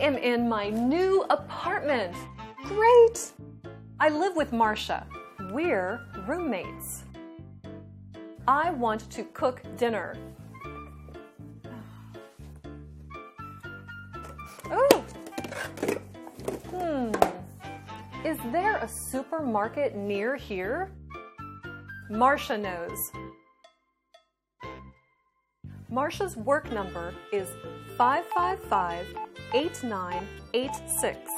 am 0.00 0.16
in 0.16 0.48
my 0.48 0.70
new 0.70 1.24
apartment. 1.28 2.16
Great! 2.64 3.32
I 4.00 4.08
live 4.08 4.34
with 4.34 4.50
Marsha. 4.50 5.04
We're 5.52 6.00
roommates. 6.26 7.04
I 8.48 8.70
want 8.70 9.10
to 9.10 9.24
cook 9.24 9.62
dinner. 9.76 10.16
Oh! 14.70 15.04
Hmm. 16.70 17.12
Is 18.26 18.38
there 18.52 18.76
a 18.78 18.88
supermarket 18.88 19.94
near 19.94 20.36
here? 20.36 20.92
Marsha 22.10 22.58
knows. 22.58 23.12
Marsha's 25.90 26.36
work 26.36 26.70
number 26.70 27.12
is 27.32 27.48
555 27.96 29.06
8986. 29.54 31.30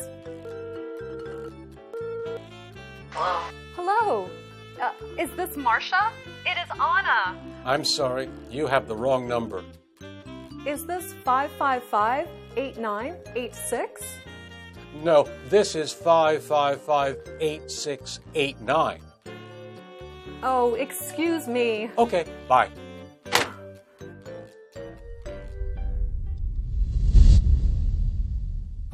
Hello. 3.74 4.28
Uh, 4.80 4.92
is 5.18 5.30
this 5.32 5.56
Marsha? 5.56 6.10
It 6.44 6.56
is 6.58 6.70
Anna. 6.72 7.38
I'm 7.64 7.84
sorry, 7.84 8.28
you 8.50 8.66
have 8.66 8.88
the 8.88 8.96
wrong 8.96 9.26
number. 9.26 9.64
Is 10.66 10.86
this 10.86 11.14
555 11.24 12.28
8986? 12.56 14.02
No, 15.02 15.26
this 15.48 15.74
is 15.74 15.92
555 15.92 17.16
8689. 17.40 19.00
Oh, 20.42 20.74
excuse 20.74 21.46
me. 21.48 21.90
Okay, 21.96 22.24
bye. 22.48 22.68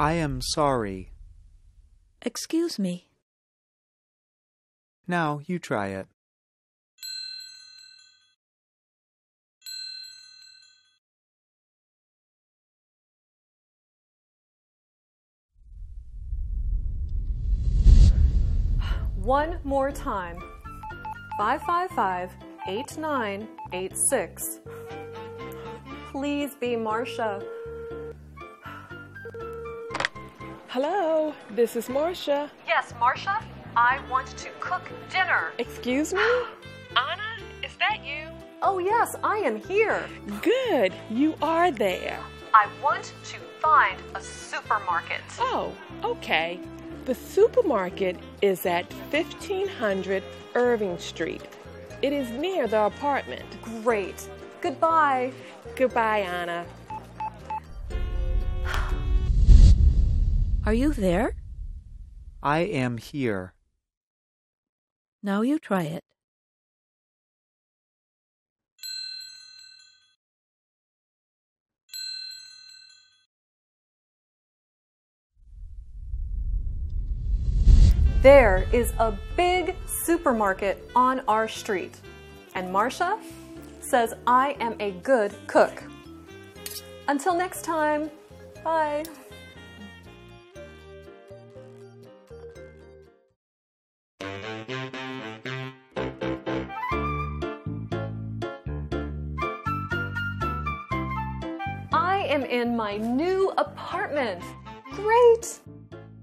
I 0.00 0.12
am 0.12 0.40
sorry. 0.40 1.10
Excuse 2.22 2.78
me. 2.78 3.08
Now 5.08 5.40
you 5.46 5.58
try 5.58 5.88
it. 5.88 6.06
One 19.16 19.58
more 19.64 19.90
time. 19.90 20.38
555 21.38 22.30
8986. 22.68 24.60
Please 26.12 26.54
be 26.54 26.76
Marsha. 26.76 27.44
Hello, 30.70 31.32
this 31.52 31.76
is 31.76 31.88
Marsha. 31.88 32.50
Yes, 32.66 32.92
Marsha. 33.00 33.42
I 33.74 34.00
want 34.10 34.26
to 34.36 34.50
cook 34.60 34.82
dinner. 35.08 35.52
Excuse 35.56 36.12
me? 36.12 36.20
Anna, 36.90 37.42
is 37.64 37.74
that 37.78 38.04
you? 38.04 38.28
Oh, 38.60 38.78
yes, 38.78 39.16
I 39.24 39.38
am 39.38 39.56
here. 39.56 40.06
Good, 40.42 40.92
you 41.08 41.34
are 41.40 41.70
there. 41.70 42.20
I 42.52 42.68
want 42.84 43.14
to 43.24 43.38
find 43.62 43.98
a 44.14 44.20
supermarket. 44.20 45.22
Oh, 45.38 45.72
okay. 46.04 46.60
The 47.06 47.14
supermarket 47.14 48.18
is 48.42 48.66
at 48.66 48.92
1500 49.10 50.22
Irving 50.54 50.98
Street. 50.98 51.48
It 52.02 52.12
is 52.12 52.28
near 52.32 52.66
the 52.66 52.84
apartment. 52.84 53.46
Great. 53.62 54.28
Goodbye. 54.60 55.32
Goodbye, 55.76 56.18
Anna. 56.18 56.66
Are 60.68 60.74
you 60.74 60.92
there? 60.92 61.34
I 62.42 62.58
am 62.58 62.98
here. 62.98 63.54
Now 65.22 65.40
you 65.40 65.58
try 65.58 65.84
it. 65.84 66.04
There 78.20 78.68
is 78.70 78.92
a 78.98 79.14
big 79.38 79.74
supermarket 79.86 80.90
on 80.94 81.20
our 81.28 81.48
street. 81.48 81.96
And 82.54 82.68
Marsha 82.68 83.18
says 83.80 84.12
I 84.26 84.54
am 84.60 84.76
a 84.80 84.90
good 84.90 85.32
cook. 85.46 85.82
Until 87.08 87.34
next 87.34 87.64
time, 87.64 88.10
bye. 88.62 89.04
I 101.92 102.26
am 102.28 102.44
in 102.44 102.76
my 102.76 102.96
new 102.96 103.52
apartment. 103.56 104.42
Great! 104.90 105.60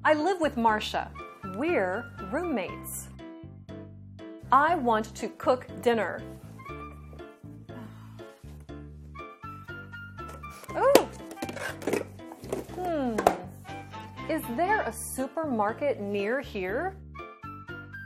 I 0.04 0.14
live 0.14 0.42
with 0.42 0.58
Marsha. 0.58 1.10
We're 1.56 2.12
roommates. 2.32 3.08
I 4.52 4.76
want 4.76 5.16
to 5.16 5.30
cook 5.30 5.68
dinner. 5.82 6.22
Oh! 10.72 11.10
Hmm. 12.76 13.16
Is 14.30 14.42
there 14.58 14.82
a 14.82 14.92
supermarket 14.92 16.02
near 16.02 16.42
here? 16.42 16.98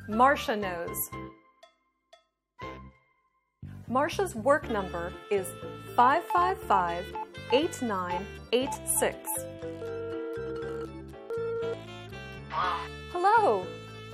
Marsha 0.10 0.60
knows. 0.60 1.10
Marsha's 3.88 4.34
work 4.34 4.68
number 4.70 5.14
is 5.30 5.48
555 5.96 7.06
8986. 7.54 9.30
Hello. 13.12 13.68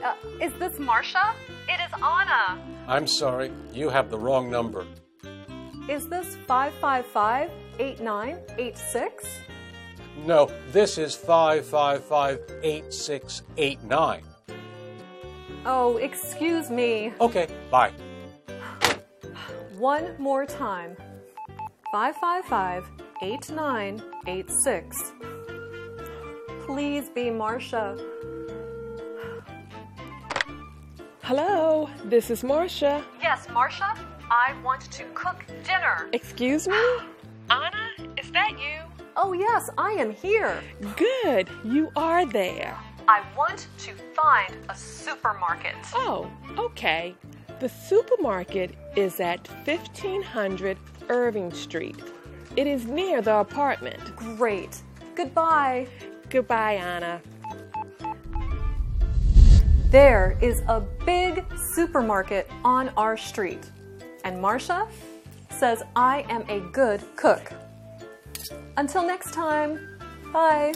Uh, 0.03 0.13
is 0.41 0.51
this 0.59 0.77
Marsha? 0.79 1.33
It 1.69 1.79
is 1.79 1.93
Anna. 2.03 2.61
I'm 2.87 3.07
sorry, 3.07 3.51
you 3.73 3.87
have 3.89 4.09
the 4.09 4.19
wrong 4.19 4.51
number. 4.51 4.85
Is 5.89 6.09
this 6.09 6.35
555 6.45 7.51
8986? 7.79 9.39
No, 10.25 10.51
this 10.73 10.97
is 10.97 11.15
555 11.15 12.39
8689. 12.63 14.34
Oh, 15.65 15.97
excuse 15.97 16.69
me. 16.69 17.11
Okay, 17.19 17.47
bye. 17.71 17.91
One 19.79 20.15
more 20.19 20.45
time 20.45 20.95
555 21.91 22.85
8986. 23.21 25.13
Please 26.65 27.09
be 27.09 27.25
Marsha. 27.25 27.99
Hello, 31.23 31.89
this 32.03 32.29
is 32.29 32.43
Marsha. 32.43 33.03
Yes, 33.19 33.47
Marsha. 33.47 33.97
I 34.29 34.53
want 34.63 34.81
to 34.91 35.03
cook 35.15 35.43
dinner. 35.63 36.09
Excuse 36.13 36.67
me? 36.67 36.77
Anna, 37.49 37.89
is 38.17 38.31
that 38.31 38.51
you? 38.51 38.81
Oh, 39.17 39.33
yes, 39.33 39.69
I 39.77 39.91
am 39.93 40.11
here. 40.11 40.61
Good, 40.95 41.49
you 41.63 41.91
are 41.95 42.25
there. 42.25 42.77
I 43.07 43.23
want 43.37 43.67
to 43.79 43.93
find 44.15 44.55
a 44.69 44.75
supermarket. 44.75 45.75
Oh, 45.93 46.29
okay. 46.57 47.15
The 47.59 47.69
supermarket 47.69 48.75
is 48.95 49.19
at 49.19 49.47
1500 49.65 50.77
Irving 51.09 51.53
Street. 51.53 51.97
It 52.55 52.67
is 52.67 52.85
near 52.85 53.21
the 53.21 53.37
apartment. 53.37 54.15
Great. 54.15 54.81
Goodbye. 55.13 55.87
Goodbye, 56.29 56.73
Anna. 56.73 57.21
There 59.91 60.37
is 60.41 60.61
a 60.67 60.81
big 61.05 61.45
supermarket 61.73 62.49
on 62.63 62.89
our 62.97 63.15
street. 63.15 63.69
And 64.23 64.37
Marsha 64.43 64.89
says 65.51 65.83
I 65.95 66.25
am 66.29 66.43
a 66.49 66.59
good 66.71 67.01
cook. 67.15 67.51
Until 68.77 69.05
next 69.05 69.33
time, 69.33 69.99
bye. 70.33 70.73